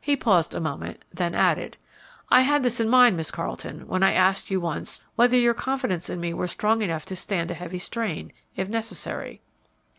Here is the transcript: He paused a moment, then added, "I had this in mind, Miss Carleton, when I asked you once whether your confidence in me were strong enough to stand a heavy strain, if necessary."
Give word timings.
He 0.00 0.16
paused 0.16 0.54
a 0.54 0.58
moment, 0.58 1.04
then 1.12 1.34
added, 1.34 1.76
"I 2.30 2.40
had 2.40 2.62
this 2.62 2.80
in 2.80 2.88
mind, 2.88 3.14
Miss 3.18 3.30
Carleton, 3.30 3.86
when 3.86 4.02
I 4.02 4.14
asked 4.14 4.50
you 4.50 4.58
once 4.58 5.02
whether 5.16 5.36
your 5.36 5.52
confidence 5.52 6.08
in 6.08 6.18
me 6.18 6.32
were 6.32 6.48
strong 6.48 6.80
enough 6.80 7.04
to 7.04 7.14
stand 7.14 7.50
a 7.50 7.54
heavy 7.54 7.76
strain, 7.78 8.32
if 8.56 8.70
necessary." 8.70 9.42